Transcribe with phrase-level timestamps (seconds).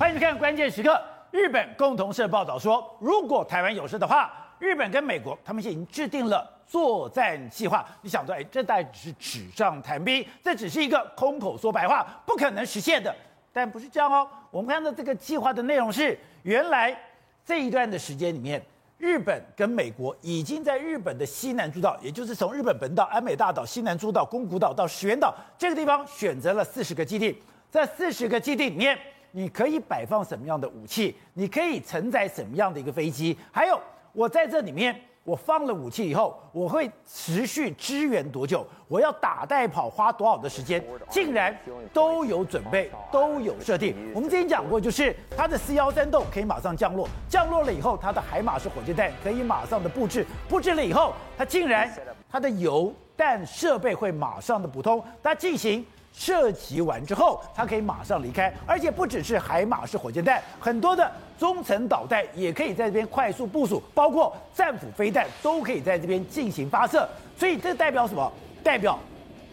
[0.00, 0.98] 欢迎收看关键时刻。
[1.30, 7.86] 日本共同社报道说，如果台湾有事的话，日本跟美国他们已经制定了作战计划。
[8.00, 13.14] 你想说，哎，这大概只是纸上谈兵，这只是一个空口说白话，不可能实现的。
[13.52, 14.26] 但不是这样哦。
[14.50, 16.98] 我们看到这个计划的内容是，原来
[17.44, 18.64] 这一段的时间里面，
[18.96, 27.38] 日本跟美国已经在日本的西南诸岛，也就是从日本本岛、安美大岛、西南诸岛、宫古岛到石垣岛这个地方，选择了四十个基地。
[27.70, 28.98] 在四十个基地里面，
[29.32, 31.16] 你可以摆放什么样的武器？
[31.34, 33.36] 你可以承载什么样的一个飞机？
[33.52, 33.80] 还有，
[34.12, 38.66] 我在这里面，我放了武器以后，我会持续支援多久？
[38.88, 40.84] 我要打带跑花多少的时间？
[41.08, 41.56] 竟然
[41.92, 43.94] 都有准备，都有设定。
[44.12, 51.88] 我们之前讲过，就是它的 C 幺三洞可以马上降落，降落了以后，它的海马式火箭弹可以马上的布置，布置了以后，它竟然
[52.28, 55.86] 它的油弹设备会马上的补通，它进行。
[56.12, 67.08] 射击完之后，它可以马上离开，而且不只是海马式火箭弹，很多的中程导弹也可以在这边快速部署，包括战斧飞弹都可以在这边进行发射。
[67.36, 68.30] 所以这代表什么？
[68.62, 68.98] 代表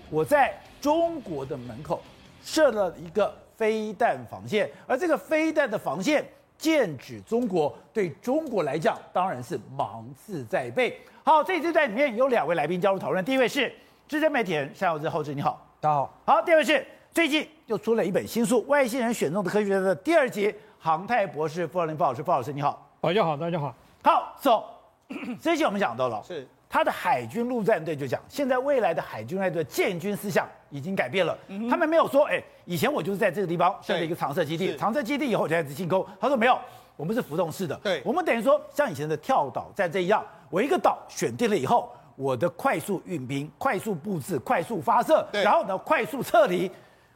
[0.09, 2.01] 我在中国的门口
[2.43, 6.25] 设了一个飞弹防线，而这个飞弹的防线
[6.57, 10.99] 剑指中国，对中国来讲当然是芒刺在背。
[11.23, 13.73] 好，这一次在里面有两位来宾加入讨论，第一位是
[14.09, 15.66] 资深媒体人山友志，后志你好。
[15.79, 24.65] 大家好，好，第二位是最近又出了一本新书《外星人选中的科学家》的第二集，航太博士傅耀宁傅老师，傅老师你好，大家好，大家好，好，走、
[25.07, 26.47] so,， 这一集我们讲到了，是。
[26.67, 36.59] 他的海军陆战队就讲，现在未来的海军陆战队建军思想已经改变了，嗯、他们没有说，哎，以前我就是在这个地方设了一个常设基地，常设基地以后就开始进攻，他说没有，
[36.95, 41.93] 我们是浮动式的，对，我们等于说像以前的跳岛战这样，我一个岛选定了以后。
[42.17, 46.69] 我的快速运兵、快速布置、快速发射，然后呢，快速撤离。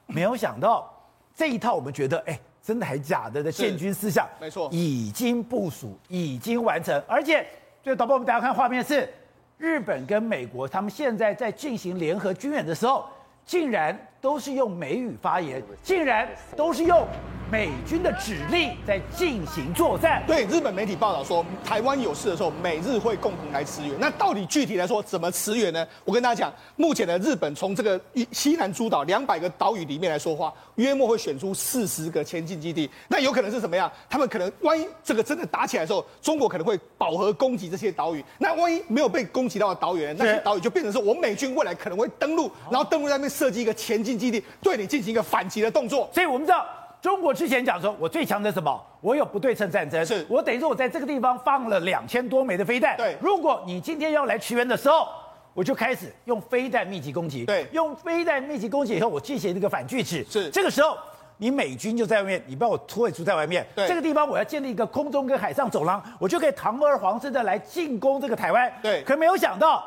[0.06, 0.94] 没有想到
[1.36, 7.02] 这一套，我们觉得，哎，真的还假的的建军思想，没错，已经部署，已经完成。
[7.08, 7.48] 而且，
[7.82, 9.12] 就导播，我们大家看画面是
[9.58, 13.06] 日本跟美国，他们现在在进行联合军演的时候，
[13.44, 17.08] 竟然都是用美语发言，竟然都是用。
[17.52, 20.24] 美军的指令在进行作战。
[20.26, 23.92] 对，日本媒体报道说，台湾有事的时候，美日会共同来驰援。
[24.00, 25.86] 那到底具体来说怎么驰援呢？
[26.06, 28.00] 我跟大家讲，目前的日本从这个
[28.32, 32.90] 西南诸岛两百个岛屿里面来说话，约莫会选出四十个前进基地。
[33.10, 33.92] 那有可能是怎么样？
[34.10, 38.24] 他们可能万一这个真的打起来的时候，中国可能会饱和攻击这些岛屿。
[38.38, 46.10] 那万一没有被攻击到的岛屿，那些岛屿就变成是我们美军未来可能会登陆，然后登陆在那边设计一个前进基地，对你进行一个反击的动作。
[46.14, 46.66] 所以我们知道。
[47.02, 48.80] 中国之前讲说，我最强的什么？
[49.02, 52.96] 我有不对称战争，是我等于说我在这个地方放了两千多枚的飞弹。
[52.96, 55.08] 对，如果你今天要来驰援的时候，
[55.56, 57.44] 我就开始用飞弹密集攻击。
[57.44, 60.24] 对，用飞弹密集攻击以后，我进行这个反锯齿。
[60.30, 60.96] 是，这个时候
[61.38, 63.66] 你美军就在外面，你把我退出在外面。
[63.76, 68.72] 对，这个地方我要建立一个空中跟海上走廊，我就可以堂而皇之的来进攻这个台湾。
[68.84, 69.84] 对，可没有想到，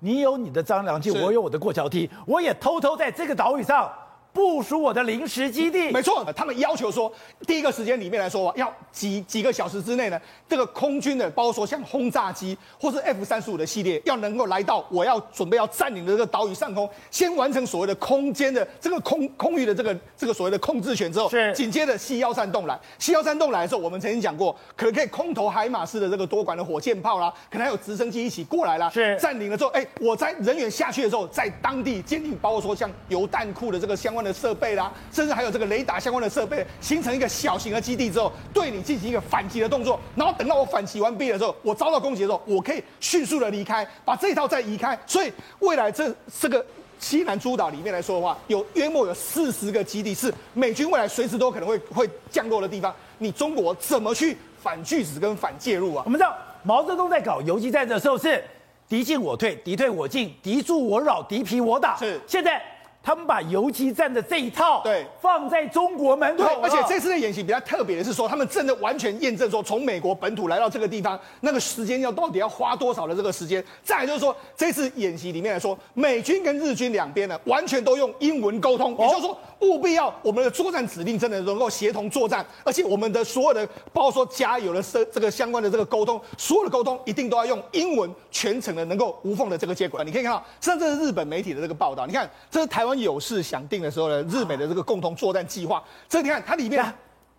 [0.00, 3.88] 你有你的张良计，我有我的过桥梯，我也偷偷在这个岛屿上。
[4.32, 7.12] 部署我的临时基地，没错，他们要求说，
[7.46, 21.52] 第一个时间里面来说，要几几个小时之内呢，这个空军的，包括说像轰炸机或是 F 三十五的系列，要能够来到我要准备要占领的这个岛屿上空，先完成所谓的空间的这个空空域的这个这个所谓的控制权之后，是。
[21.54, 29.16] 紧接着 C 幺三洞来，C 幺三洞来的时候，我们曾经讲过，可能可以空投海马式的这个多管的火箭炮啦，可能还有直升机一起过来啦，是。
[29.18, 34.38] 占领了之后，哎，我在人员下去的时候，在当地建立，包括说像油弹库的这个相关的。
[34.38, 39.98] 设备啦，甚至还有这个雷达相关的设备，形成一个小型的基地之后，对你进行一个反击的动作。
[40.14, 44.96] 然后等到我反击完毕的时候，我遭到攻击的时候，我可以迅速的离开，把这一套再移开。
[45.08, 46.64] 所以未来这这个
[47.00, 52.94] 西南诸岛里面来说的话，有约莫有四十个基地是美军未来随时都可能会会降落的地方。
[53.18, 56.02] 你中国怎么去反拒止跟反介入啊？
[56.04, 58.44] 我们知道毛泽东在搞游击战的时候是
[58.88, 61.96] 敌进我退，敌退我进，敌驻我扰，敌疲我打。
[61.96, 62.62] 是现在。
[63.08, 73.64] 他们把游击战的这一套对放在中国门口，而且这次的演习比较特别的是说，他们真的完全验证说，从美国本土来到这个地方，那个时间要到底要花多少的这个时间。
[73.82, 90.04] 再来就是说，这次演习里面来说，美军跟日军两边呢，完全都用英文沟通，也就是说，务必要我们的作战指令真的能够协同作战，而且我们的所有的包括说加油的这这个相关的这个沟通，所有的沟通一定都要用英文，全程的能够无缝的这个接轨。
[90.04, 92.97] 你可以看到，甚至是日本媒体的这个报道，你看这是台湾。
[93.00, 96.84] 有事想定的时候呢，日美的这个共同作战计划，这你看它里面，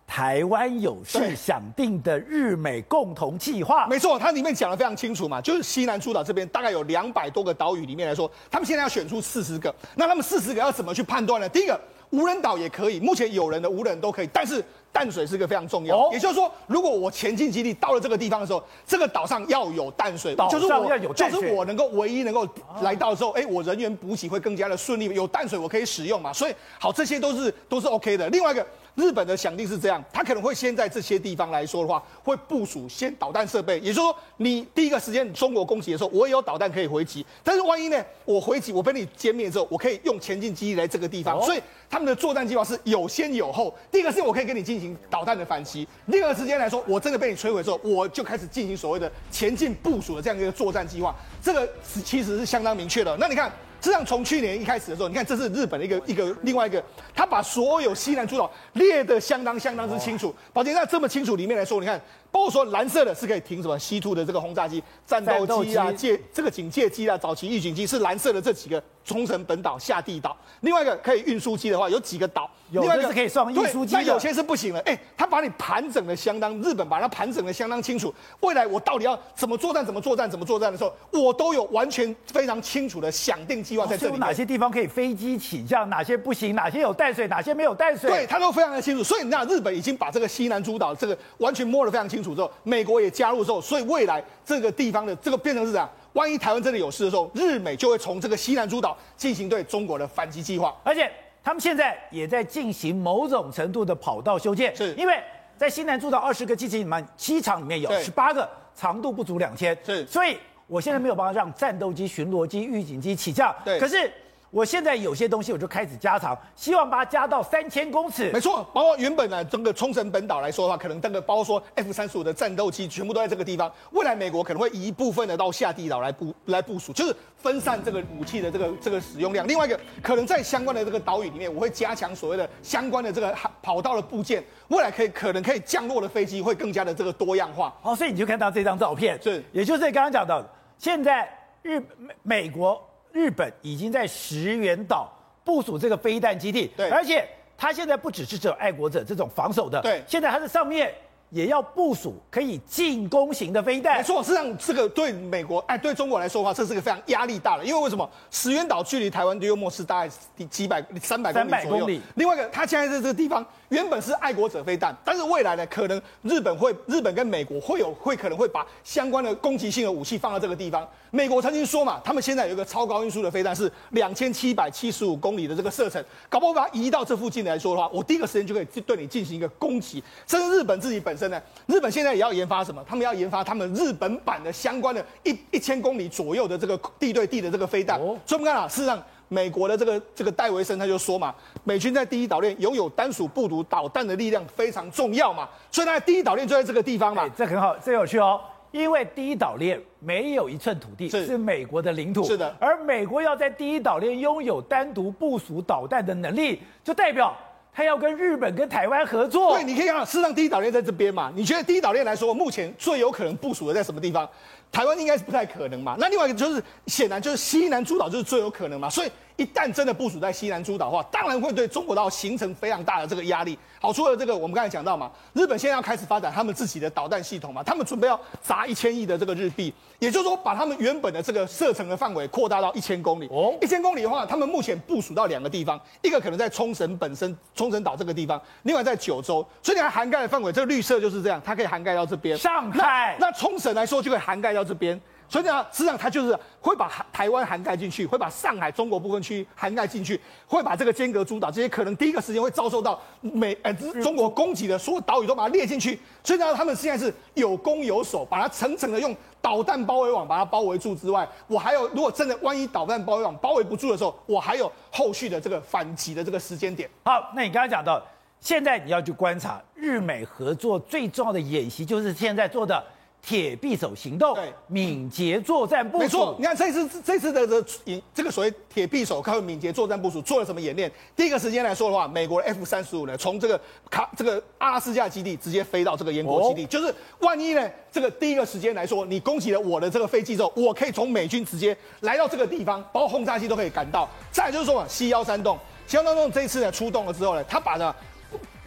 [0.06, 11.48] 台湾有事想定的日美共同计划，没错，它里面讲的非常清楚嘛，就是西南诸岛这边大概有两百多个岛屿里面来说，他们现在要选出四十个，那他们四十个要怎么去判断呢？
[11.48, 11.80] 第一个。
[12.10, 14.60] 无人岛也可以，目前有人的无人都可以，但是
[14.92, 15.96] 淡水是个非常重要。
[15.96, 22.46] 哦、也就是说，如果我前进基地到了这个地方的时候，这个岛上要有淡水，岛上要有淡水，就是我能够唯一能够
[22.82, 26.32] 来到的时候，哎、啊，我人员补给会更加的顺利，有淡水我可以使用嘛。
[26.32, 28.28] 所以，好，这些都是都是 OK 的。
[28.28, 28.66] 另外一个。
[29.00, 37.24] 日本的想定是这样，他可能会先在这些地方来说的话，会部署先导弹设备，也就是说，你第一个时间中国攻击的时候，我也有导弹可以回击。
[37.42, 41.42] 但是万一呢，我回击我被你歼灭之后，我可以用前进机来这个地方。
[41.42, 43.74] 所以他们的作战计划是有先有后。
[43.90, 51.14] 第一个是我可以跟你进行导弹的反击，第二个时间来说，我真的被你摧毁之后，我就开始进行所谓的前进部署的这样一个作战计划。
[51.42, 53.16] 这个是其实是相当明确的。
[53.16, 53.50] 那你看。
[53.80, 56.82] 实际上，从去年一开始的时候，你看，这是日本的一个一个另外一个，
[57.14, 60.34] 他把所有西南诸岛列得相当相当之清楚。
[60.52, 61.98] 宝剑在这么清楚里面来说，你看，
[62.30, 68.82] 包括说蓝色的是可以停什么 C2 的这个轰炸机、战斗机啊、戒这个警戒机啊、早期预警机是蓝色的这几个。
[69.02, 74.80] 冲绳本岛、下地岛，另外一个可以运输机的话，有几个岛，有的是可以送运输机，那有些是不行的。
[74.80, 78.14] 哎、欸，他把你盘整的相当，日本把它盘整的相当清楚。
[78.40, 84.12] 未来我到底要怎么作战、怎么作战、怎么作战的时候，我都有完全非常清楚的想定计划在这里。
[84.12, 88.10] 有哪些地方可以飞机起降，哪些不行，哪些有淡水，哪些没有淡水？
[88.10, 89.02] 对，他都非常的清楚。
[89.02, 95.88] 所以你知道，日本已经把这个西南诸岛这个完全摸得非常清楚之后，美国也加入之后，所以未来这个地方的这个变成是这样。
[96.12, 101.10] 万一台湾真的有事的时候，日美就会从这个西南诸岛进行对中国的反击计划，而且
[101.42, 104.92] 他们现在也在进行某种程度的跑道修建，是。
[104.94, 105.22] 因为
[105.56, 110.36] 在西南诸岛二十个机场里面，机场里面有十八个，长度不足两千，是，所以
[110.66, 114.10] 我现在没有办法让战斗机、巡逻机、预警机起降，对，可是。
[114.50, 118.32] 我现在有些东西我就开始加长，希望把它加到三千公尺。
[118.32, 123.72] 没错，包括原本呢，整个冲绳本岛来说的话，可能这个包括说 F 三十五的战斗机全部都在这个地方。
[123.92, 129.46] 未来美国可能会移一部分的到下地岛来部来部署，就是分散这个武器的这个这个使用量。
[129.46, 133.32] 另外一个，可能在相关的这个岛屿里面，我会加强所谓的相关的这个
[133.62, 134.44] 跑道的部件。
[134.66, 137.72] 未来可以可能可以降落的飞机会更加的这个多样化。
[137.80, 141.28] 好，所以你就看到这张照片，是，也就是刚刚讲到的，现在
[141.62, 145.10] 日美美国日本已经在石垣岛。
[145.42, 147.26] 部署这个飞弹基地，对，而且
[147.56, 150.94] 它现在不只是只有爱国者这种防守的，对，现在它的上面
[151.30, 153.96] 也要部署可以进攻型的飞弹。
[153.96, 158.08] 没错，实际上这个对美国哎，对中国来说的话，这是个非常压力大的，因为为什么？
[158.30, 160.12] 石垣岛距离台湾的幽默是大概
[160.48, 161.60] 几百三百公里左右。
[161.62, 162.00] 三百公里。
[162.16, 170.86] 另外一个，它现在在这个地方原本是爱国者飞弹，但是未来呢，可能日本会日本跟美国会有会可能会把相关的攻击性的武器放到这个地方。
[171.12, 180.02] 美国曾经说嘛，他们现在有一个超高音速的飞弹，是两千七百七十五公里的这个射程，搞不好把它移到这附近来说的话，我第一个时间就可以对你进行一个攻击。
[180.26, 182.84] 甚至日本自己本身呢，日本现在也要研发什么？
[182.88, 187.98] 他们要研发他们日本版的相关的一一千公里左右的这个地对地的这个飞弹。
[187.98, 191.34] 哦、所以我们看啊，事实上，美国的这个这个戴维森他就说嘛，
[191.64, 198.40] 美军在第一岛链拥有单属不读导弹的力量非常重要嘛，所以呢，第一岛链就在这个地方嘛，这很好，这有趣哦。
[198.70, 202.54] 因为第一岛链没有一寸土地是，是美国的领土，是的。
[202.60, 207.36] 而美国要在第一岛链拥有单独部署导弹的能力，就代表
[207.72, 209.54] 他要跟日本跟台湾合作。
[209.54, 211.32] 对，你可以看到，事实上第一岛链在这边嘛。
[211.34, 214.28] 你觉得第一岛链来说，目前最有可能部署的在什么地方？
[214.70, 215.96] 台湾应该是不太可能嘛。
[215.98, 218.88] 那另外一个就是，显然就是西南诸岛就是最有可能嘛。
[218.88, 219.10] 所以。
[219.40, 223.58] 一旦真的部署在西南诸岛的话，当然会对中国岛形成非常大的这个压力。
[223.80, 233.26] 好，除了这个，我们刚才讲到嘛，日本现在要开始发展他们自己的导弹系统嘛，他们准备要砸一千亿的这个日币，也就是说把他们原本的这个射程的范围扩大到一千公里。
[233.28, 242.36] 哦，一千公里的话，他们目前部署到两个地方，一个可能在冲绳本身，冲绳岛这个地方，另外在九州，所以你看涵盖的范围，这个绿色就是这样，它可以涵盖到这边。
[242.36, 245.00] 上海，那冲绳来说就可以涵盖到这边。
[245.30, 253.72] 所以呢，实际上它就是会把台湾涵盖进去，会把上海中国部分区涵盖进去，会把这个间隔诸岛这些可能第一个时间会遭受到美呃
[254.02, 255.96] 中国攻击的所有岛屿都把它列进去。
[256.24, 266.90] 所以呢，他们现在是有攻有守，把它层层的用导弹包围网把它包围住之外，我还有如果真的万一导弹包围网包围不住的时候，我还有后续的这个反击的这个时间点。
[267.04, 268.02] 好，那你刚才讲到，
[268.40, 272.84] 现在你要去观察日美合作最重要的演习，就是现在做的。
[273.22, 276.02] 铁匕首行动，对，敏捷作战部署。
[276.02, 280.90] 没错，你看这次这次的这这个所谓铁臂手，靠敏捷作战部署做了什么演练？
[281.14, 283.60] 第一个时间来说的话，美国的 F 三十五呢，从这个
[283.90, 294.08] 卡这个阿拉斯加基地直接飞到这个英国基地，哦、就是万一呢，这个第一个时间来说，你攻击了我的这个飞机之后，我可以从美军直接来到这个地方，包括轰炸机都可以赶到。
[294.32, 297.94] 再来就是说嘛，C 幺三洞，C 幺三洞这一次呢出动了之后呢，他把呢。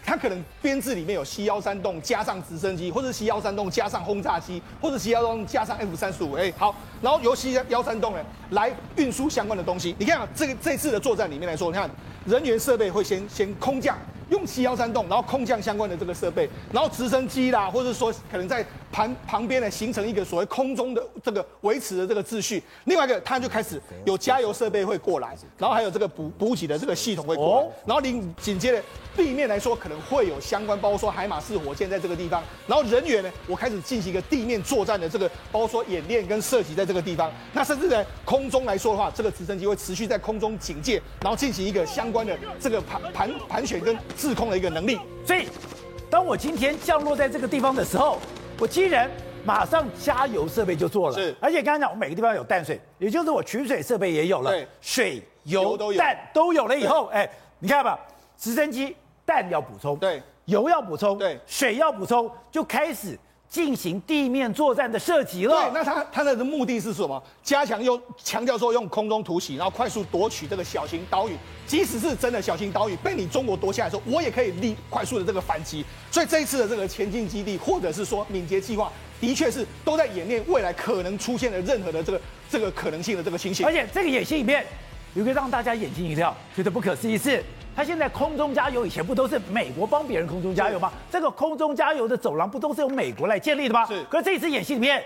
[0.06, 6.34] 它可能编制里面有 C 幺三栋加上直升机，或者 C 幺三栋加上轰炸机，或者 C 幺三洞加上 F 三十五。
[6.34, 8.20] 哎，好，然后由 C 幺三栋呢
[8.52, 9.96] 来运输相关的东西。
[9.98, 11.90] 你看啊，这个这次的作战里面来说，你看
[12.26, 13.98] 人员设备会先先空降。
[14.34, 22.62] 用七幺三洞，然后空降相关的这个设备，然后直升机啦，或者说可能在旁旁边呢形成一个所谓空中的这个维持的这个秩序。
[22.86, 28.82] 另外一个，它就开始有加油设备会过来，然后还有这个补补给的这个系统会过来，然后紧紧接着
[29.16, 37.32] 地面来说可能会有相关，包括说海马式火箭在这个地方，然后人员呢，我开始进行一个地面作战的这个，包括说演练跟射击在这个地方。
[37.54, 44.98] 那甚至在空中来说的话，这个直升机会持续在空中警戒，然后进行一个相关的这个盘盘盘旋跟制空的一个能力。
[45.26, 45.50] 所以，
[46.10, 48.18] 当我今天降落在这个地方的时候，
[48.58, 49.12] 我既然
[49.44, 51.16] 马上加油设备就做了。
[51.16, 54.50] 是，而且刚刚讲，我每个地方有淡水，也就是我取水设备也有了。
[54.52, 58.00] 对，水、油、油蛋都有了以后，哎，你看吧，
[58.38, 63.20] 直升机氮要补充，对，油要补充，对，水要补充，就开始。
[63.54, 65.54] 进行地面作战的射击了。
[65.54, 67.22] 对，那他他的目的是什么？
[67.44, 71.38] 加强用强调说用空中突袭，然后快速夺取这个小型岛屿。
[71.68, 75.86] 即使是真的小型岛屿被你中国夺下来的时候，我也可以立快速的这个反击。
[76.10, 78.92] 所以这一次的这个前进基地，或者是说敏捷计划，
[79.22, 83.64] 的确是都在演练未来可能出现的任何的这个这个可能性的这个情形。
[83.64, 84.66] 而且这个演习里面
[85.14, 87.44] 有个让大家眼睛一亮、觉得不可思议是。
[87.76, 90.92] 他现在空中加油，以前不都是美国帮别人空中加油吗？
[91.10, 93.86] 这个空中加油的走廊不都是由美国来建立的吗？
[93.86, 94.04] 是。
[94.06, 95.04] 可是这次演习里面，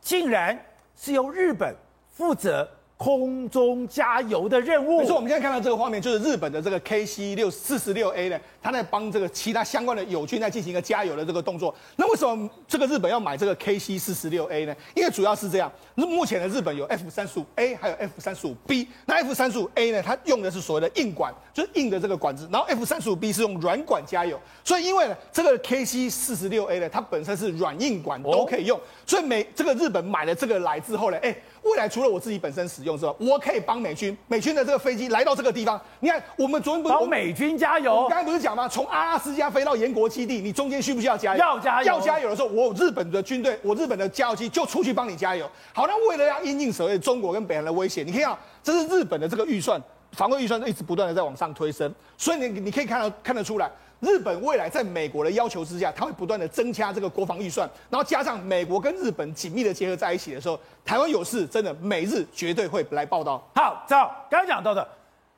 [0.00, 0.58] 竟然
[0.94, 1.74] 是由日本
[2.08, 2.66] 负责。
[2.96, 5.00] 空中加油的任务。
[5.00, 11.74] 没错，我们现在看到这个画面，就是日本的这个 KC 六四十六 A 呢，他在帮这个其他相关的友军在进行一个加油的这个动作。
[11.96, 14.74] 那为什么这个日本要买这个 KC 四十六 A 呢？
[14.94, 18.88] 因为主要是这样，目前的日本有 F 三十五 A 还有 F 三十五 B。
[19.04, 24.40] 那 F 三十五 A 呢，它用的是所谓的硬管，就是硬的这个管子，然后 F 三十五 B 是用软管加油。
[24.64, 31.36] 所以因为呢，这个 KC 四十六 A 呢，它本身是软硬管都可以用，所以美这个日本买了这个来之后呢，哎。
[31.70, 35.80] 未来除了我自己本身使用之外，我可以帮美军，美军的这个飞机来到这个地方。
[36.00, 38.02] 你看，我们昨天不是帮美军加油？
[38.02, 38.68] 我刚才不是讲吗？
[38.68, 41.38] 从阿拉斯加飞到延国基地，你中间需不需要加油？
[41.38, 41.86] 要加油。
[41.86, 45.48] 要加油的时候，我日本的军队，我日本的加油机就出去帮你加油。
[45.72, 49.80] 好，那为了要因应所谓中国跟北韩的威胁，你可以看，这是日本的这个预算，
[50.12, 53.70] 防卫预算一直不断的在往上推升，所以你你可以看到看得出来。
[54.00, 63.42] 日本未来在美国的要求之下，它会不断的增加这个国防预算，然后加上美国跟日本紧密的结合在一起的时候，台湾有事真的美日绝对会来报道。
[63.54, 63.96] 好，走
[64.28, 64.86] 刚刚讲到的，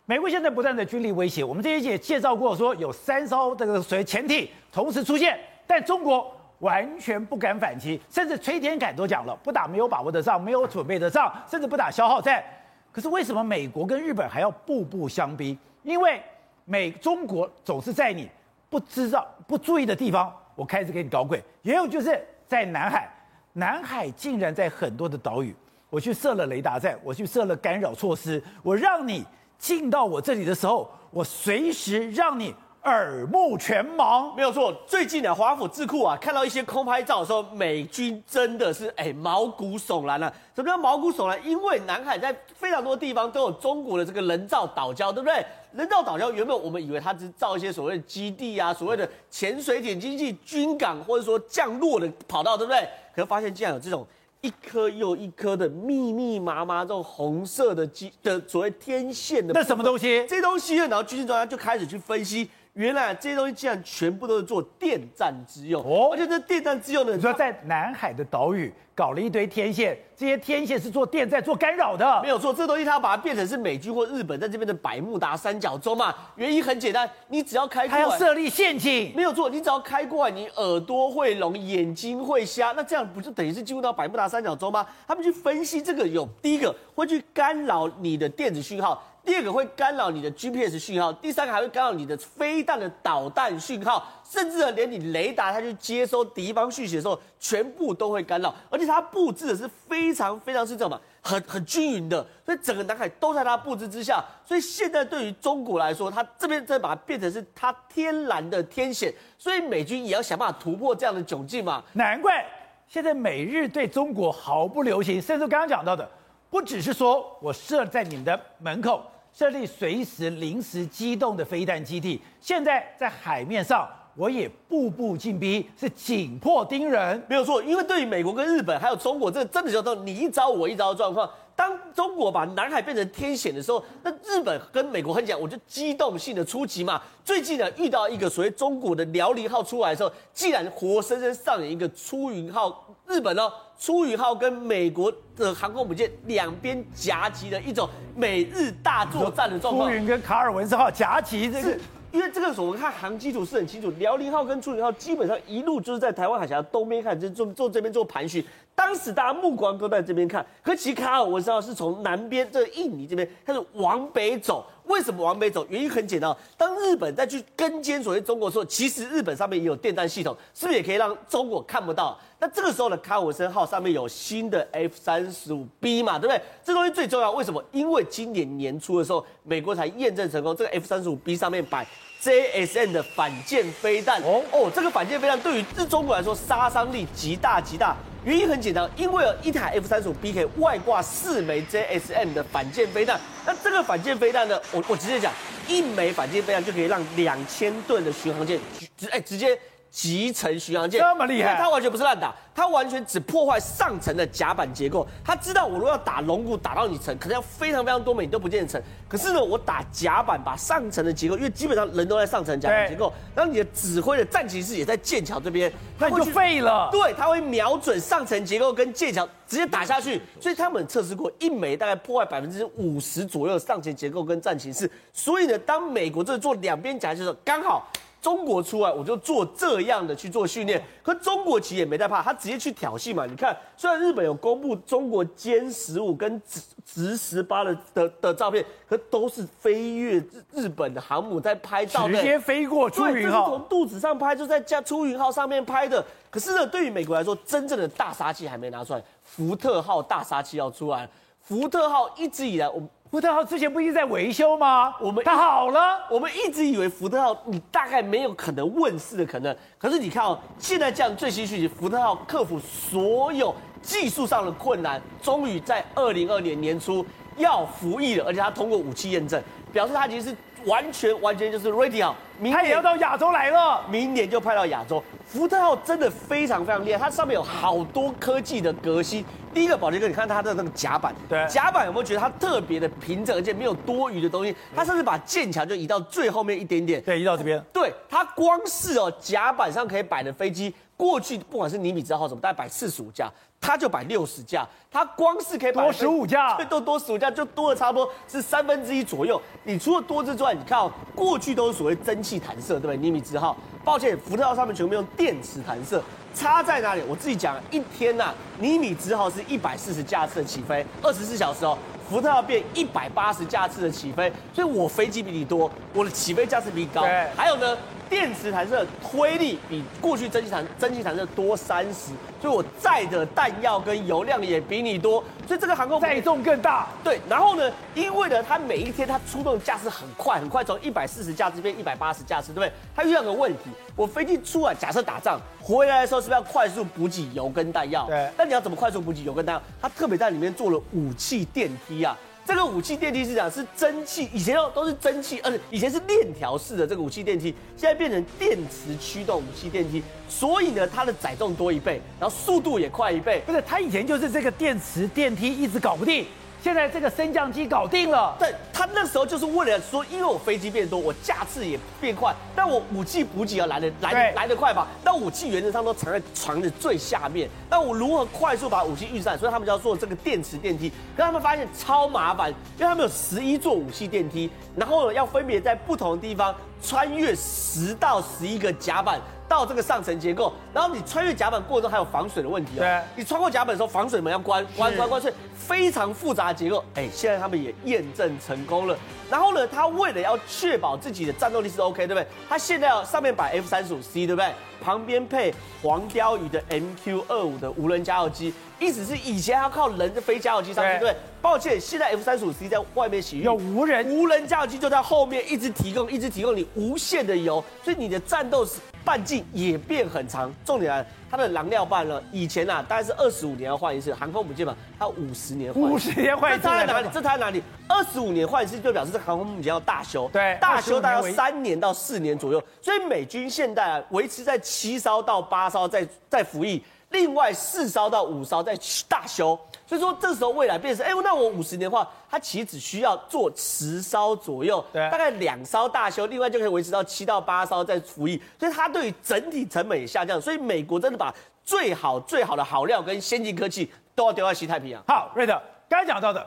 [0.06, 12.42] 美国现在不断的军力威胁，我们这一节介绍过说有三艘这个水潜艇同时出现，但中国完全不敢反击，甚至崔天凯都讲了，不打没有把握的仗，没有准备的仗，甚至不打消耗战。
[12.90, 15.56] 可是为什么美国跟日本还要步步相逼？
[15.84, 16.20] 因为
[16.64, 18.28] 美中国总是在你。
[18.68, 21.42] 不知道不注意的地方，我开始给你搞鬼。
[21.62, 23.08] 也有就是在南海，
[23.52, 25.54] 南海竟然在很多的岛屿，
[25.90, 29.24] 我去设了雷达站，我去设了干扰措施，我让你
[29.58, 32.54] 进到我这里的时候，我随时让你。
[32.84, 34.72] 耳目全盲，没有错。
[34.86, 40.34] 最近的华府智库啊，看到一些空拍照的时候，美军真的是哎毛骨悚然了、啊。
[40.54, 41.38] 什么叫毛骨悚然？
[41.46, 45.44] 因为南海在非常多地方都有中国的这个人造岛礁，对不对？
[45.72, 52.80] 人造岛礁原本我们以为它只是造一些所谓的基地啊，所谓的潜水艇经济、军港或者说降落的跑道，对不对？
[53.14, 54.06] 可是发现竟然有这种
[54.40, 60.24] 一颗又一颗的密密麻麻这种红色的基的所谓天线的，那什么东西？
[60.26, 60.88] 这东西呢？
[60.88, 62.48] 然后军事专家就开始去分析。
[62.78, 72.54] 原来这些东西竟然全部都是做电站之用哦，而且这电站之用呢，你说在南海的岛屿搞了一堆天线，这些天线是做电站、做干扰的，没有错。
[72.54, 76.14] 这东西它要把它变成是美军或日本在这边的百慕达三角洲嘛？
[76.36, 79.50] 原因很简单，你只要开过来，它要设立陷阱，没有错。
[79.50, 84.86] 你只要开过来，你耳朵会聋，眼睛会瞎，那这样不就等于是进入到百慕达三角洲吗？
[85.04, 89.02] 他们去分析这个有第一个会去干扰你的电子讯号。
[89.28, 98.54] 第二个会干扰你的 GPS 讯号，第三个还会干扰你的飞弹的导弹讯号，甚至呢，连你雷达它去接收敌方讯息的时候，全部都会干扰。
[98.70, 104.24] 而且它布置的是非常非常是这种嘛，很很均匀的，所以整个南海都在它布置之下。
[104.46, 111.84] 所以现在对于中国来说，它这边再把它变成是它天然的天险，所以美军也要想办法突破这样的窘境嘛。
[111.92, 112.42] 难怪
[112.88, 116.08] 现在美日对中国毫不留情，甚至刚刚讲到的，
[116.48, 119.02] 不只是说我设在你们的门口。
[119.38, 127.62] 设立随时临时机动的飞弹基地，现在在海面上，我也步步进逼，是紧迫盯人，没有错。
[127.62, 131.30] 因为对于美国跟日本还有中国，这真的叫做你一招我一招的状况。
[131.58, 137.02] 当中国把南海变成天险的时候，那日本跟美国很讲，我就机动性的出击嘛。
[137.24, 149.90] 最近呢，遇到一个所谓中国的辽宁号出来的时候，竟然活生生上演一个出云号，日本哦，出云号跟美国的航空母舰两边夹击的一种美日大作战的状况。
[149.90, 151.76] 出云跟卡尔文森号夹击这个。
[152.10, 158.42] 因为这个时候我们看航机图是很清楚，辽宁号跟出云号基本上一路就是在台湾海峡东边看，就做做这边做盘旋。
[158.74, 164.64] 当时大家目光都在这边看，可其实卡尔文森号是从南边这印尼这边开始往北走。
[164.84, 165.66] 为什么往北走？
[165.68, 172.18] 原因很简单，当日本再去跟监所谓中国的时候，其实日本上面也有电站系统，是不是也可以让中国看不到？
[172.40, 176.40] 那这个时候呢，卡尔文森号上面有新的 F 三十五 B 嘛，对不对？
[176.64, 177.60] 这东西最重要，为什么？
[177.72, 181.84] 因为今年年初的时候，美国才验证成功，这个 F 三十五 B 上面摆
[182.22, 184.22] JSN 的反舰飞弹。
[184.22, 187.96] 哦哦，这个反舰飞弹对于日中国来说杀伤力极大极大。
[188.24, 193.20] 原因很简单，因为有一台 F 三十五 B 可以外挂四枚 JSM 的反舰飞弹。
[193.44, 195.32] 那这个反舰飞弹呢，我我直接讲，
[195.66, 198.60] 一枚反舰飞弹就可以让两千吨的巡航舰
[198.96, 199.58] 直哎直接。
[199.90, 205.06] 集成巡洋舰这么厉害，它完全不是乱打，它完全只破坏上层的甲板结构。
[205.24, 208.80] 他知道我如果要打龙骨打到你层，可能要非常非常多枚你都不见得成。
[209.08, 216.90] 可是呢，我打甲板把上层的结构，因为基本上人都在上层甲板结构，然后你的指挥的战旗士也在剑桥这边，那就废了。
[216.92, 220.20] 对，他会瞄准上层结构跟剑桥直接打下去。
[220.38, 224.90] 所以他们测试过一枚大概破坏百分之五十左右的上层结构跟战旗士。
[225.12, 227.88] 所以呢，当美国这做两边夹击的时候，刚好。
[228.20, 230.82] 中国出来，我就做这样的去做训练。
[231.02, 233.24] 可中国其实也没在怕，他直接去挑衅嘛。
[233.26, 240.22] 你看，虽然日本有公布中国歼十五跟直直十八的的的照片，可都是飞越
[240.52, 246.04] 日本的航母在拍照，直接飞过出云号，从肚子上拍，就在加出云号上面拍的。
[246.30, 251.08] 可是呢，对于美国来说，真正的大杀器还没拿出来，福特号大杀器要出来。
[251.40, 252.82] 福特号一直以来，我。
[253.10, 254.94] 福特号之前不一直在维修吗？
[255.00, 259.56] 我们它好了，我们一直以为福特号你大概没有可能问世的可能。
[259.78, 267.04] 可是你看哦，现在这样最新讯息，福特号克服所有技术上的困难，终于在二零二二年年初
[267.38, 270.36] 要服役了，而且它通过武器验证，表示它其实是
[270.66, 272.14] 完全完全就是 ready 好。
[272.52, 275.02] 它也要到亚洲来了，明年就派到亚洲。
[275.26, 279.24] 福特号真的非常非常厉害，它上面有好多科技的革新。
[279.52, 284.54] 第一个，宝杰哥，你看它的那个甲板，对，甲板有没有觉得它特别的平整，而且没有多余的东西？
[284.74, 287.60] 它甚至把舰桥就移到最后面一点点，对，移到这边。
[287.72, 293.28] 对，它光是哦，甲板上可以摆的飞机，过去不管是尼米兹号什么，大概摆四十五架，
[293.60, 294.66] 它就摆六十架。
[294.90, 299.40] 他光是可以摆多十五架， 最多多十五架，就多了差不多是三分之一左右。
[299.64, 302.96] 你除了多之外，你看哦，过去都是所谓蒸汽弹射，对不对？
[302.96, 306.02] 尼米兹号，抱歉，福特号上面全部用电磁弹射。
[306.34, 307.02] 差在哪里？
[307.08, 311.76] 我自己讲，一天呐、啊，尼米兹号是一百四十架次的起飞，二十四小时哦，
[312.08, 317.02] 福特号变一百八十架次的起飞，所以我飞机比你多，我的起飞架次比你高。
[317.02, 317.76] 对，还有呢，
[318.08, 326.88] 电磁弹射推力比过去蒸汽弹蒸汽弹射多三十，所以我载的弹药跟油量也比你多，所以这个航空载重更大。
[327.02, 332.72] 对，然后呢，因为呢，它每一天它出动的架次很快很快，从一百四十架次变一百八十架次，对不对？
[332.94, 336.18] 它遇到个问题，我飞机出来，假设打仗回来的时候。
[336.18, 338.04] 是不是要快速补给油跟弹药？
[338.08, 338.28] 对。
[338.36, 339.62] 那你要怎么快速补给油跟弹药？
[339.80, 342.18] 它特别在里面做了武器电梯啊。
[342.48, 350.02] 这个武器电梯是讲是蒸汽，以前哦都是蒸汽，而且以前是链条式的这个武器电梯，现在变成电池驱动武器电梯。
[350.30, 353.42] 所以呢，它的载重多一倍，然后速度也快一倍。
[353.44, 356.24] 不是，它以前就是这个电池电梯一直搞不定。
[356.68, 364.86] 现在这个升降机搞定了，对，他那时候就是为了说，因为我飞机变多，我架次也变快，但我武器补给要来的来来得快吧？
[365.02, 369.36] 那武器原则上都藏在船的最下面，那我如何快速把武器运上？
[369.38, 379.18] 所以他们就要做这个电池电梯，可他们发现超麻烦，因为他们有十一座武器电梯，然后呢要分别在不同的地方穿越十到十一个甲板。
[379.48, 382.80] 到这个上层结构，然后你穿越甲板过程中还有防水的问题哦。
[382.80, 386.84] 对，你穿过甲板的时候，防水门要关关关关，所以非常复杂的结构。
[386.94, 388.96] 哎，现在他们也验证成功了。
[389.30, 392.26] 然后呢，他为了要确保自己的战斗力是 OK，对不对？
[392.48, 394.50] 他现在要上面摆 F 三十五 C，对不对？
[394.80, 401.16] 旁边配黄鯛鱼的 MQ 二五的无人加油机，意思是以前要靠人飞加油机上去，对不对？
[401.42, 408.66] 抱歉，现在 F 三十五 C 在外面洗浴，有无人无人加油机就在后面一直提供，一直提供你无限的油，所以你的战斗
[409.04, 410.52] 半径也变很长。
[410.64, 412.22] 重点来了，它的燃料棒呢？
[412.32, 416.62] 以前啊，大概是二十五年要换一次，航空母舰嘛，它五十年换，五十年换一次。
[416.62, 417.08] 这差在哪里？
[417.12, 417.62] 这差在哪里？
[417.86, 422.62] 二十五年换一次，就表示这航空母舰要大修，对，大修大概三年到四年左右。
[422.80, 428.76] 所以美军现在啊，维持在七艘到八艘在在服役，另外四艘到五艘在
[429.08, 429.58] 大修。
[429.88, 438.40] 所以说这时候未来变成，哎，那我五十年的话，它其实只需要做十艘左右，对，大概两艘大修，另外就可以维持到七到八艘在服役。
[438.60, 440.38] 所以它对于整体成本也下降。
[440.38, 445.02] 所以美国真的把最好最好的好料跟先进科技都要丢到西太平洋。
[445.08, 446.46] 好，瑞德刚才讲到的。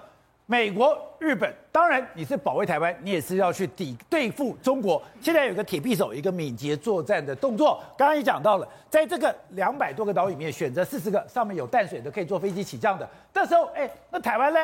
[0.52, 5.02] 美国、日本，当然你是保卫台湾，你也是要去抵对付中国。
[5.22, 7.82] 现在有个铁臂手，一个敏捷作战的动作。
[7.98, 13.10] 刚刚也讲到了，在这个两百多个岛屿里面，选择四十个上面有淡水的，可以坐飞机起降的。
[13.34, 14.60] 这时候，哎，那台湾呢？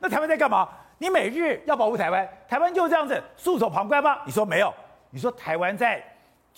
[0.00, 0.68] 那台湾在干嘛？
[0.98, 4.18] 你每日要保护台湾，台湾就这样子袖手旁观吗？
[4.26, 4.74] 你说没有？
[5.10, 6.02] 你说台湾在？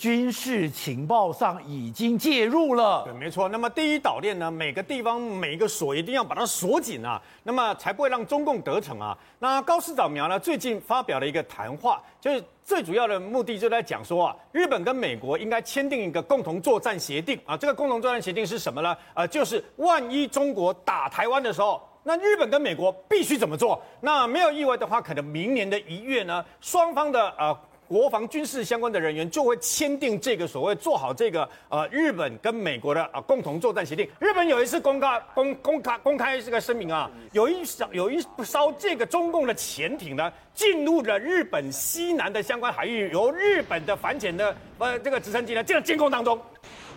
[0.01, 3.51] 军事情报上已经介入了，对，没错。
[3.51, 9.15] 那么第一岛链呢，每个地方每一个锁一定要把它锁紧啊，那么才不会让中共得逞啊。
[9.41, 17.55] 那高市早苗呢，最近发表了一个谈话，就是最主要的目的就在讲说啊，日本跟美国应该签订一个共同作战协定啊。
[17.55, 18.97] 这个共同作战协定是什么呢？
[19.13, 23.79] 呃，就是万一中国打台湾的时候，那日本跟美国必须怎么做？
[24.01, 27.55] 那没有意外的话，可能明年的一月呢，双方的呃。
[27.91, 34.09] 国防军事相关的人员就会签订这个所谓做好这个呃日本跟美国的呃共同作战协定。
[34.21, 46.41] 日本有一次公告公公开公开这个声明啊，有一艘有一艘这个中共的潜艇呢进入了日本西南的相关海域，由日本的反潜的呃这个直升机呢进了监控当中。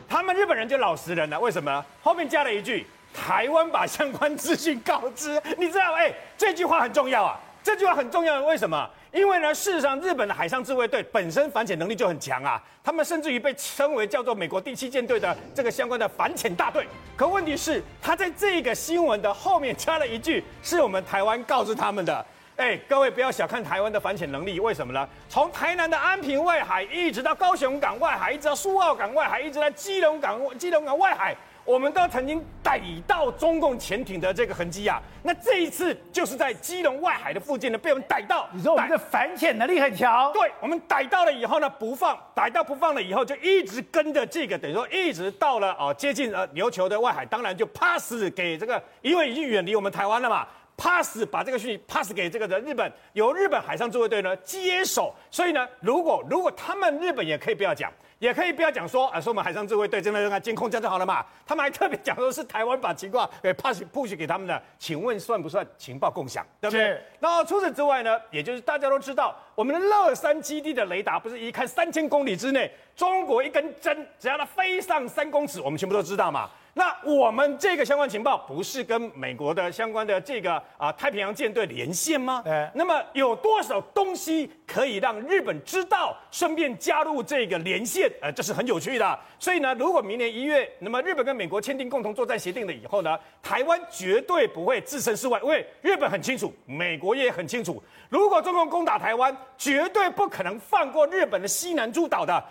[0.08, 1.84] 他们日本人就老实人了，为什么？
[2.04, 5.42] 后面加了一句：台湾把相关资讯告知。
[5.58, 8.88] 你知道哎，这句话很重要啊，这句话很重要，为什么？
[9.14, 16.88] 因为呢，事实上，日本的海上自卫队本身反潜能力就很强啊，他们甚至于被称为叫做美国第七舰队的这个相关的反潜大队。
[17.16, 22.26] 可问题是，他在这个新闻的后面加了一句，是我们台湾告诉他们的。
[22.56, 25.08] 哎，各位不要小看台湾的反潜能力，为什么呢？
[25.30, 31.36] 从台南的安平外海，一直到高雄港外海，一直到苏澳港外海，一直到基隆港、基隆港外海。
[31.66, 38.50] 我们都曾经逮到中共潜艇的这个痕迹啊，那这一次就是在基隆外海的附近呢，被我们逮到。
[38.52, 40.32] 你说我们的反潜能力很强？
[40.34, 50.46] 对，我们逮到了以后呢，不放，逮到不放了以后，就一直跟着这个，等于说一直到了哦，接近呃琉球的外海，当然就 pass 给这个，因为已经远离我们台湾了嘛
[50.78, 55.14] ，pass 把这个讯息 pass 给这个的日本，由日本海上自卫队呢接手。
[55.32, 57.92] 所以呢，如果如果他们日本也可以不要讲。
[58.20, 61.26] 也可以不要讲说啊，说我们海上自卫队真的用来监控这样就好了嘛？
[61.46, 66.46] 他们还特别讲说是台湾把情报给 pass push 给他们的，请问算不算情报共享？
[66.62, 67.02] 对不对？
[67.20, 76.50] 那除此之外呢，也就是大家都知道，我们的乐山基地的雷达不是一看三千公里之内，中国一根针只要它飞上三公尺，我们全部都知道嘛。
[76.76, 82.42] 那我们这个相关情报不是跟美国的相关的这个啊太平洋舰队连线吗？
[82.44, 82.68] 对。
[82.74, 88.12] 那么有多少东西可以让日本知道，顺便加入这个连线？
[88.22, 89.20] 呃，这是很有趣的。
[89.38, 102.44] 所以呢，如果明年一月，那么日本跟美国签订共同作战协定了以后呢，台湾绝对不会置身事外，因为日本很清楚，美国也很清楚，如果中共攻打台湾，绝对不可能放过日本的西南诸岛的。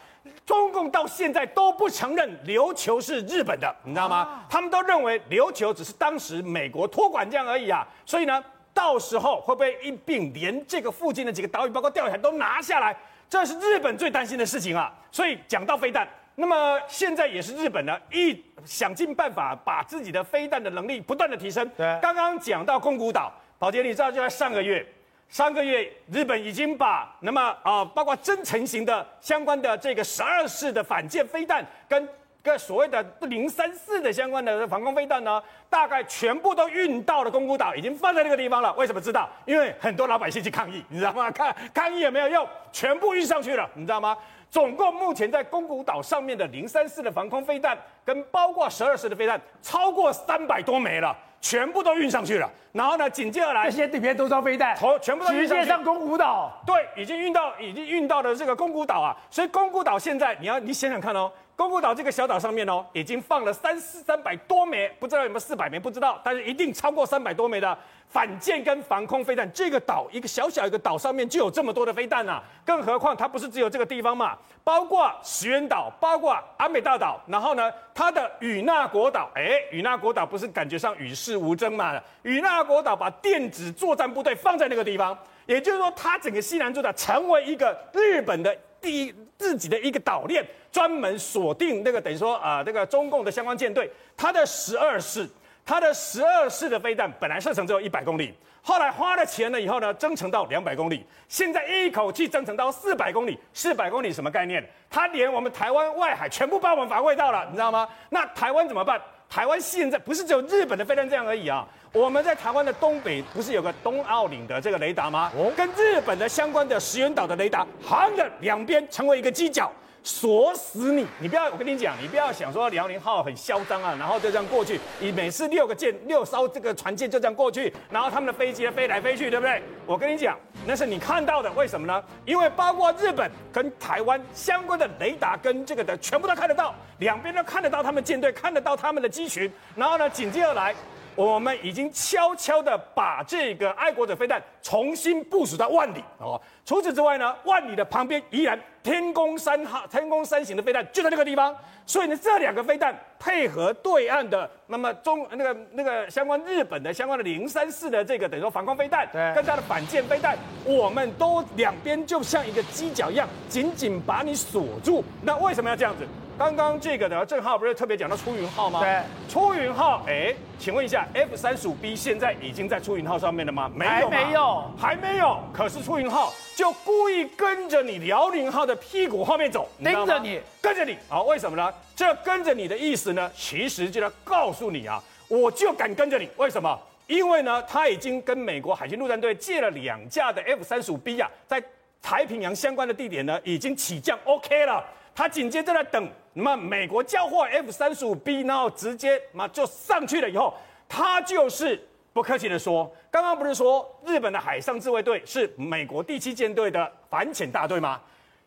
[0.45, 4.45] 中共到现在都不承认琉球是日本的，你知道吗？
[4.49, 7.87] 他们都认为琉球只是当时美国托管这样而已啊。
[8.05, 8.43] 所以呢，
[8.75, 12.97] 到时候会不会一并连这个附近的几个岛屿，包括钓鱼台都拿下来？
[13.29, 14.93] 这是日本最担心的事情啊。
[15.11, 21.69] 所以讲到飞弹，那么现在也是日本呢，一想尽办法把自己的飞弹的能力不断的提升。
[21.77, 24.87] 对，刚刚讲到宫古岛，宝杰，你知道就在上个月。
[25.33, 32.07] 上个月，日本已经把那么啊，包括增程型的相关的这个十二式的反舰飞弹，跟
[32.43, 38.71] 跟所谓的零三四的相关的防空飞弹呢，大概全部都运到了宫古岛，已经放在那个地方了。
[38.75, 39.27] 为什么知道？
[39.47, 41.31] 因为很多老百姓去抗议，你知道吗？
[41.31, 44.15] 抗 抗议也没有用，全部运上去了，你知道吗？
[44.51, 51.17] 总共目前在宫古岛上面的零三四的防空飞弹，跟包括十二式的飞弹，超过三百多枚了。
[51.43, 56.63] 全部都运上去了，然后呢，紧接而来，这些里面都装飞弹，头全部都直接上宫古岛。
[56.65, 59.15] 对，已经运到，已经运到了这个宫古岛啊。
[59.29, 67.79] 所以宫古岛现在，你要你想想看哦，宫古岛这个小岛上面哦，已经放了三四三百多枚，不知道有没有四百枚，不知道，但是一定超过三百多枚的。
[68.09, 72.43] 反舰跟防空飞弹，这个岛一个小小一个岛上面就有这么多的飞弹啊！
[72.63, 81.99] 更何况它不是只有这个地方嘛，包括石垣岛，包括阿美大岛，然后呢，它的与那国岛，哎，与那国岛不是感觉上与世无争嘛？
[82.21, 95.29] 与那国岛把电子作战部队放在那个地方，也就是说，它整个西南诸岛成为一个日本的第一自己的一个岛链，专门锁定那个等于说啊，那个中共的相关舰队，它的十二式。
[95.65, 103.39] 它的十二式的飞弹本来射程只有一百公里，后来花了钱了以后呢，增程到两百公里，现在一口气增程到四百公里。
[103.53, 104.65] 四百公里什么概念？
[104.91, 107.89] 它连我们台湾外海全部把我们防卫到了，你知道吗？
[108.11, 109.01] 那台湾怎么办？
[109.33, 111.67] 台湾现在不是只有日本的飞弹这样而已啊！
[111.91, 115.33] 我们在台湾的东北不是有个东澳岭的这个雷达吗？
[115.57, 119.73] 跟日本的相关的石垣岛的雷达，横着两边成为一个犄角。
[120.03, 121.07] 锁死你。
[121.19, 129.63] 你不要，我跟你讲，你不要想说辽宁号很嚣张啊，然后就这样过去，你每次六个舰、六艘这个船舰就这样过去，然后他们的飞机飞来飞去，对不对？
[129.87, 132.03] 我跟你讲，那是你看到的，为什么呢？
[132.25, 140.75] 因为包括日本跟台湾相关的雷达跟这个的全部都看得到，两边都看得到他们舰队，看得到他们的机群，然后呢，紧接着来。
[141.15, 146.41] 我们已经悄悄的把这个爱国者飞弹重新部署到万里哦。
[146.65, 151.55] 除此之外呢，万里的旁边依然天宫三号、天宫三型的飞弹就在那个地方。
[151.85, 165.05] 所以呢，这两个飞弹配合对岸的那么中那个那个相关日本的相关的零三四的这个等于说防空飞弹，对，跟它的反舰飞弹，我们都两边就像一个犄角一样，紧紧把你锁住。
[165.23, 166.07] 那为什么要这样子？
[166.39, 168.81] 刚刚这个呢，郑浩不是特别讲到出云号吗？
[168.81, 173.71] 对，出云号，哎，请问一下，F 三十五 B 现在已经在出云号上面了吗？
[173.73, 175.39] 没有，没有，还没有。
[175.53, 180.97] 可是出云号就故意跟着你辽宁号的屁股后面走，跟着你，跟着你。
[181.09, 181.73] 好，为什么呢？
[181.95, 186.29] 这跟着你的意思呢，其实就要告诉你啊，我就敢跟着你。
[186.37, 186.77] 为什么？
[187.07, 191.63] 因为呢，他已经跟美国海军陆战队借了两架的 F 三十五 B 啊，在
[192.01, 194.83] 太平洋相关的地点呢，已经起降 OK 了。
[195.15, 200.55] 他紧接着在等，那么美国交货 F 三十五 B，然后直接嘛就上去了以后，
[200.89, 201.81] 他就是
[202.13, 208.01] 不客气的说，刚刚不是说日本的海上自卫队是美国第七舰队的反潜大队吗？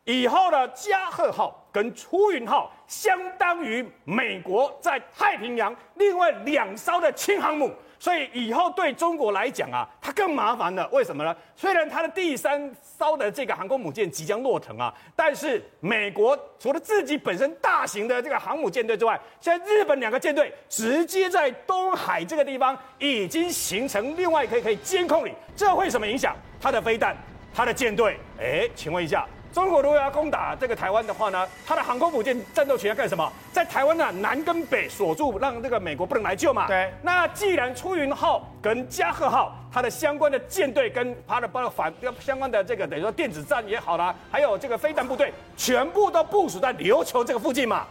[0.06, 7.72] 以后的加贺号跟出云号相当于美国在太平洋另外两艘的轻航母。
[7.98, 10.88] 所以以后对中国来讲啊，它更麻烦了。
[10.92, 11.36] 为什么呢？
[11.56, 26.36] 虽然它的第三艘的这个航空母舰即将落成啊，但是美国除了自己本身大型的这个航母舰队之外，现在日本两个舰队直接在东海这个地方已经形成另外一个可以监控你，这会什么影响？
[26.62, 27.16] 它的飞弹，
[27.56, 28.20] 它的舰队？
[28.40, 29.26] 哎，请问一下。
[29.56, 33.32] 中国如果要攻打这个台湾的话呢，它的航空母舰战斗群要干什么？
[33.54, 36.68] 在台湾的南跟北锁住，让这个美国不能来救嘛？
[36.68, 36.92] 对。
[37.02, 47.88] 那既然出云号跟加贺号它的相关的舰队跟它的包括反相关的这个等于说电子战也好啦，还有这个飞弹部队，全部都部署在琉球这个附近嘛？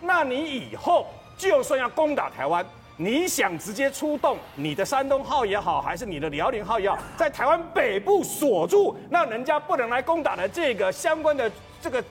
[0.00, 1.06] 那你以后
[1.38, 2.66] 就算要攻打台湾。
[2.96, 12.02] 你想直接出动你的山东号也好，还是你的辽宁号也好，在台湾北部锁住，让人家不能来攻打的这个相关的这个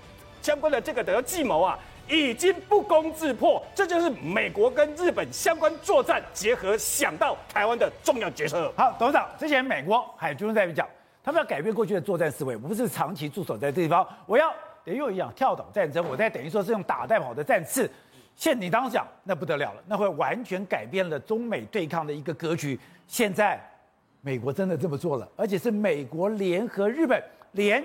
[0.41, 3.63] 相关的这个的计谋啊，已经不攻自破。
[3.73, 8.69] 这就是美国跟日本相关作战结合想到台湾的重要决策。
[8.75, 10.85] 好，董事长，之前美国海军在讲，
[11.23, 17.89] 他们要改变过去的作战思维，不是长期驻守在这地方，我要等于我一样跳岛战争，我在等于说是用打带跑的战次。
[18.35, 22.79] 现你当时讲，那不得了了，那会完全改变了中美对抗的一个格局。
[23.07, 23.61] 现在
[24.21, 27.83] 美国真的这么做了，而且是美国联合日本，连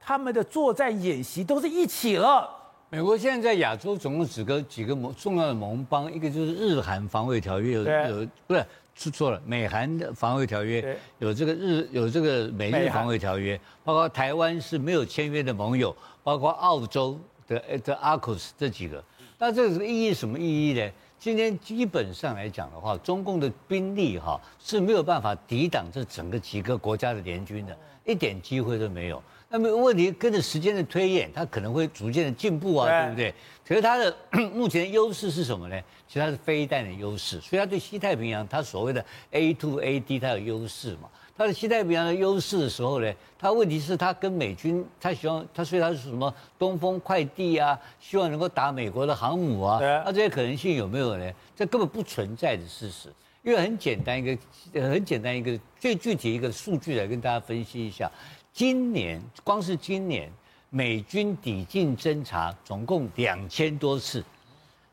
[0.00, 2.50] 他们的作战演习都是一起了。
[2.88, 7.82] 美国现在在亚洲总共几个几个盟重要的盟邦，一个就是日韩防卫条约，有
[8.20, 19.02] 有不是出错了，美韩的防卫条约有这个日有这个美日防卫条约，包括台湾是没有签约的盟友，包括澳洲的的 AUKUS 这几个。
[19.38, 20.90] 那这个意义什么意义呢？
[21.18, 29.22] 今天基本上来讲的话，中共的兵力哈是没有办法抵挡这整个几个国家的联军的，一点机会都没有。
[29.48, 33.34] 那么问题跟着时间的推演，它可能会逐渐的进步啊，对不对？
[33.66, 34.16] 可是它的
[34.54, 35.78] 目前的优势是什么呢？
[36.08, 41.08] 其实它是飞弹的优势，所以它对西太平洋它所谓的 A to A D 它有优势嘛。
[41.36, 51.32] 它的西太平洋的优势的时候呢，他问题是他跟美军，他希望他所以他是什么东风快递啊，希望能够打美国的航母啊，那这些可能性有没有呢？
[51.54, 53.12] 这根本不存在的事实。
[53.42, 58.10] 因为很简单一个，很简单一个最具体一个数据来跟大家分析一下，
[58.52, 60.28] 今年光是今年
[60.68, 64.24] 美军抵近侦察总共两千多次。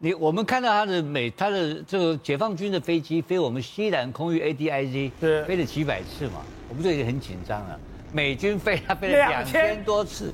[0.03, 7.79] 你我们看到他的美，他的这个解放军的飞机飞我们西南空域 ADIZ，对，飞了几百次嘛，我们就已经很紧张了。
[8.11, 10.33] 美军飞他飞了两千多次，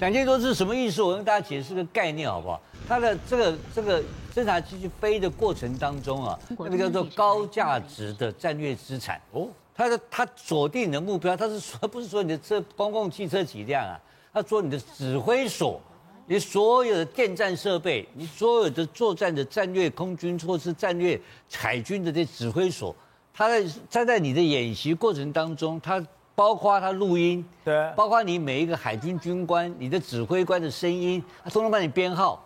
[0.00, 1.00] 两千多次什么意思？
[1.00, 2.60] 我跟大家解释个概念好不好？
[2.86, 4.02] 它的这个这个
[4.34, 9.48] 侦察机去飞的过程当中啊，那个叫做高价值的战略资产哦。
[9.74, 13.98] 它的它锁定你的目标，它是说不是说你的车公共汽车几辆啊？
[14.34, 15.80] 它说你的指挥所。
[16.28, 21.20] 你所有的电战设备，你所有的作战的战略空军或是战略
[21.52, 22.94] 海军的这指挥所，
[23.32, 32.45] 他在他在你的演习过程当中，他包括他录音，对，包括你每一个海军军官，你的指挥官的声音，他通通帮你编号，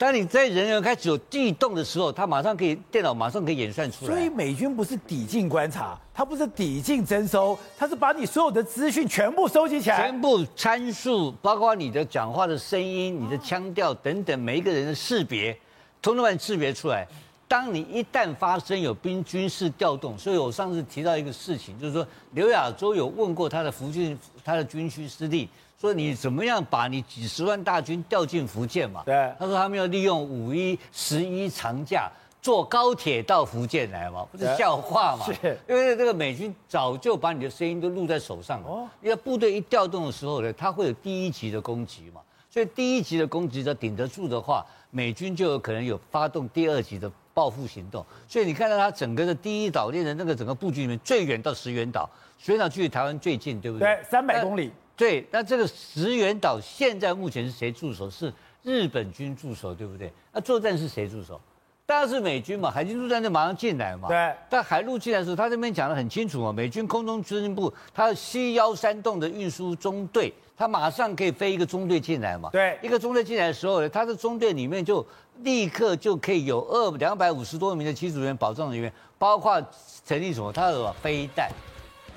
[0.00, 4.10] 当你在人员开始有地动的时候，它马上可以电脑马上可以演算出来。
[4.10, 15.52] 所以美军不是抵近观察，它不是抵近征收，它是把你所有的资讯全部收集起来，全部参数，包括你的讲话的声音、你的腔调等等，每一个人的识别，
[16.00, 17.06] 通通把你识别出来。
[17.46, 25.46] 当你一旦发生有兵军事调动，所以我上次提到一个事情，就是说刘亚洲有问过他的福建他的军区司令，
[25.80, 29.02] 说你怎么样把你几十万大军调进福建嘛？
[29.06, 32.10] 对，他说他们要利用五一、十一长假
[32.42, 35.24] 坐高铁到福建来嘛，不是笑话嘛？
[35.24, 38.68] 是，因为这个美军早就把你的声音都录在手上了。
[38.68, 47.10] 哦，因为部队一调动的时候呢，他会有第一级的攻击嘛，所以第一级的攻击只要顶得住的话，美军就有可能有发动第二级的。
[47.32, 53.86] 报复行动，所以你看到他整个的第一岛链的那个整个布局里面，最远到石垣岛，石垣岛距离台湾最近，对不对？
[53.86, 54.72] 对，三百公里。
[55.00, 58.10] 对，那这个石原岛现在目前是谁驻守？
[58.10, 58.30] 是
[58.62, 60.12] 日本军驻守，对不对？
[60.30, 61.40] 那作战是谁驻守？
[61.86, 64.08] 当然是美军嘛，海军陆战队马上进来嘛。
[64.08, 64.34] 对。
[64.50, 72.50] 但海陆进来的时候，他这边讲的很清楚嘛，美军空中司令部，他西幺三洞的运输中队，他马上可以飞一个中队进来嘛。
[72.52, 72.78] 对。
[72.82, 75.04] 一个中队进来的时候，他的中队里面就。
[75.42, 79.58] 立刻就可以有二两百五十多名的机组人员、保障人员，包括
[80.04, 80.52] 成立什么？
[80.52, 81.50] 他的飞弹，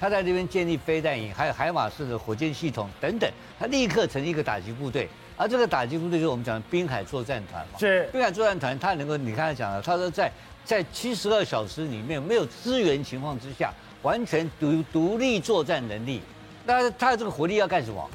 [0.03, 3.31] 他在这边建立飞弹营，还有海马式的火箭系统等等。
[3.57, 7.79] 他立刻成立一个打击部队，而这个打击部队就是我们讲的滨海作战团嘛。
[7.79, 10.29] 是滨海作战团，他能够你刚才讲了，他说在
[10.65, 16.21] 在七十二小时里面没有支援情况之下，完全独独立作战能力。
[16.65, 18.09] 那他这个火力要干什么？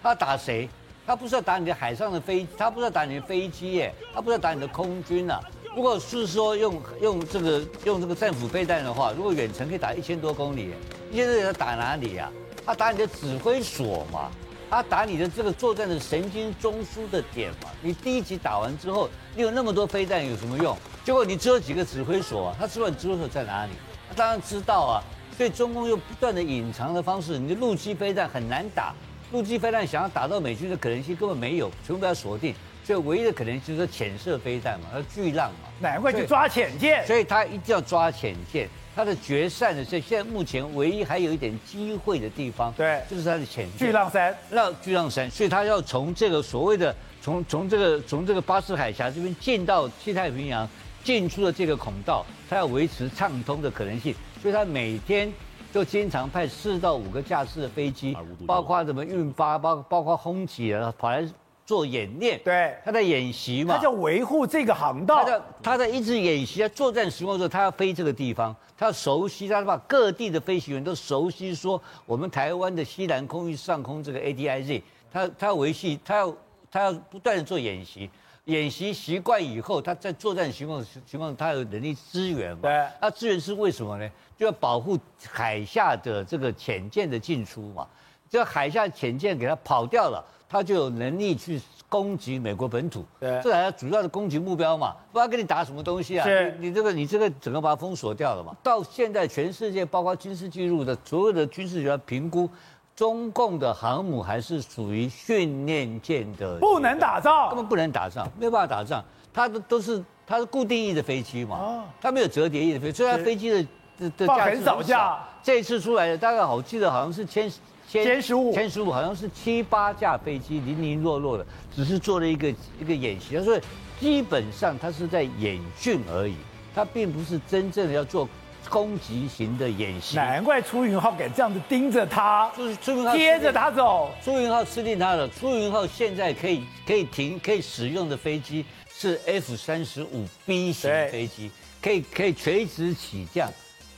[0.00, 0.68] 他要打谁？
[1.04, 5.40] 他不是要打你的海上的飞，他不是要打你的飞机耶，他不是要打你的空军呐、啊。
[5.74, 10.74] 如果是说用用这个用这个战斧飞弹的话，如果远程可以打一千多公里，
[11.10, 12.66] 一千多公里他打哪里呀、啊？
[12.66, 14.30] 他打你的指挥所嘛，
[14.68, 17.70] 他打你的这个作战的神经中枢的点嘛。
[17.80, 20.76] 你第一集打完之后，你有那么多飞弹有什么用？
[21.04, 22.56] 结果你只有几个指挥所啊？
[22.60, 23.72] 他知道你指挥所在哪里？
[24.08, 25.02] 他当然知道啊。
[25.38, 28.94] 所以中共用不断的隐藏的方式，你的陆基飞弹很难打。
[29.32, 38.68] 陆基飞弹想要打到美军的可能性根本没有，全部要锁定，所以唯一的可能性就是潜射飞弹嘛，要巨浪嘛，难怪去抓潜舰，所以他一定要抓潜舰。
[38.94, 43.78] 他的决战的是现在目前唯一还有一点机会的地方，对，就是他的潜舰。
[43.78, 50.68] 巨浪山，那巨浪山，所以他要从这个所谓的从从这个从这个巴士海峡这边进到西太平洋
[51.02, 55.32] 进出的这个孔道，他要维持畅通的可能性，所以他每天。
[55.72, 58.14] 就经常派四到五个架次的飞机，
[58.46, 61.26] 包括什么运发，包包括轰击啊，跑来
[61.64, 62.38] 做演练。
[62.44, 65.16] 对，他在演习嘛，他叫维护这个航道。
[65.16, 76.36] 他在他在一直演习，在作战时光的时候，他要飞这个地方，他要熟悉，他把各地的飞行员都熟悉，说我们台湾的西南空域上空这个 ADIZ，他他要维系，他要
[76.70, 78.10] 他要不断的做演习。
[78.46, 82.62] 演习习惯以后，他在作战情况情况，他有能力支援嘛？
[82.62, 82.88] 对。
[83.00, 84.10] 那支援是为什么呢？
[84.36, 87.86] 就要保护海下的这个潜舰的进出嘛。
[88.28, 93.04] 只要海下潜舰给他跑掉了，他就有能力去攻击美国本土。
[93.20, 93.40] 对。
[93.44, 94.96] 这才是主要的攻击目标嘛。
[95.12, 96.24] 不知道跟你打什么东西啊？
[96.24, 96.56] 是。
[96.58, 98.56] 你这个你这个整个把它封锁掉了嘛？
[98.60, 102.50] 到现在全世界包括军事记录的所有的军事学家评估。
[102.94, 109.02] 中共的航母还是属于训练舰的，不能打仗，根本不能打仗，没有办法打仗。
[109.32, 113.66] 它的都是它是固定翼的飞机嘛，它没有折叠翼的飞机，所以它飞机的
[113.98, 115.18] 的的架很少架。
[115.42, 117.50] 这一次出来的大概我记得好像是千
[117.88, 123.60] 千十五，千十五好像是七八架飞机零零落落的，只是做了一个一个演习，所以
[123.98, 126.36] 基本上它是在演训而已，
[126.74, 128.28] 它并不是真正的要做。
[128.68, 134.10] 攻击型的演习，难怪朱云浩敢这样子盯着他，就是朱云浩贴着他走。
[134.24, 135.28] 朱云浩吃定他了。
[135.28, 141.50] 朱云浩现在可以可以停可以使用的飞机是 F 三十五 B 型飞机，
[141.82, 143.50] 可以可以垂直起降。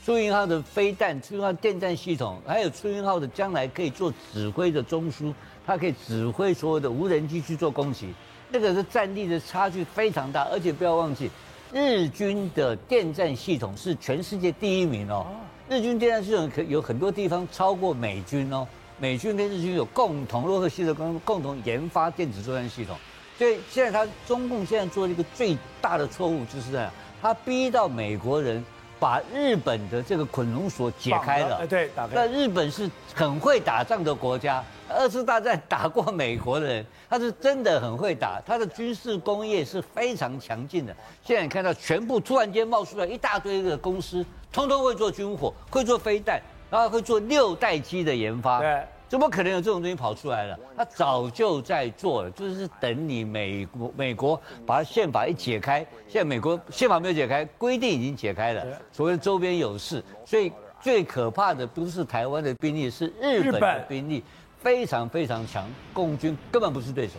[0.05, 5.33] 朱云浩的飞弹、朱云浩电战系统，还有朱云浩的将来可以做指挥的中枢，
[5.65, 8.13] 他可以指挥所有的无人机去做攻击。
[8.49, 11.31] 那个是战力的差距非常大，而且不要忘记。
[11.77, 15.27] 日军的电站系统是全世界第一名哦。
[15.67, 18.65] 日军电站系统可有很多地方超过美军哦。
[18.97, 22.95] 美军跟日军有共同洛克希德共共同研发电子作战系统。
[23.37, 26.89] 所以现在他中共现在做了一个最大的错误，就是这样，
[27.21, 28.63] 他逼到美国人
[28.99, 31.65] 把日本的这个捆龙锁解开了。
[31.67, 32.15] 对，打开。
[32.15, 34.63] 那日本是很会打仗的国家。
[34.87, 40.95] 二次大战打过美国的人，他是真的很会打，他的军事工业是非常强劲的。
[41.23, 44.23] 现在你看到全部突然间冒出来一大堆的公司，
[44.53, 46.39] 通通会做军火，会做飞弹，
[46.69, 48.59] 然后会做六代机的研发。
[48.59, 50.59] 对，怎么可能有这种东西跑出来了？
[50.75, 60.51] 他早就在做了，就是等你美国美国把宪法一解开，现在美国宪法没有解开，规定已经解开了，所谓周边有事，所以
[60.81, 64.23] 最可怕的不是台湾的兵力，是日本的兵力
[64.59, 67.13] 非常非常强，共军根本不是对手。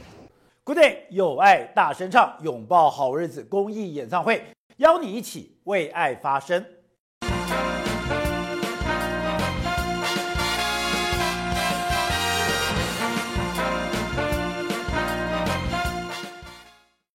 [0.65, 4.43] Good day，有爱大声唱，拥抱好日子公益演唱会，
[4.79, 6.65] 邀你一起为爱发声。